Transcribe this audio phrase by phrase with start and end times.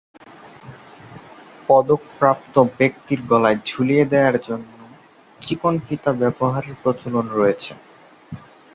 [1.69, 4.71] পদকপ্রাপ্ত ব্যক্তির গলায় ঝুলিয়ে দেয়ার জন্য
[5.39, 7.71] চিকন ফিতা ব্যবহারের প্রচলন রয়েছে।